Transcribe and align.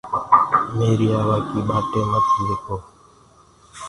ميرآ 0.77 1.07
آوآ 1.19 1.35
ڪي 1.49 1.59
ٻآٽي 1.67 2.01
مت 2.09 2.25
ديکو۔ 2.47 2.75